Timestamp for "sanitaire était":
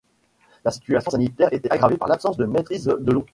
1.11-1.71